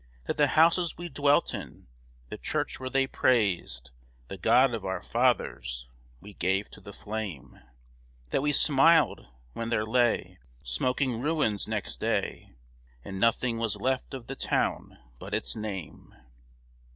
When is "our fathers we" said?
4.83-6.33